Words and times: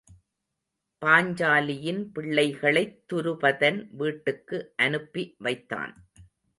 பாஞ்சாலியின் 1.05 2.09
பிள்ளைகளைத் 2.13 3.03
துருபதன் 3.13 3.87
வீட்டுக்கு 3.91 4.73
அனுப்பி 4.75 5.35
வைத்தான். 5.37 5.93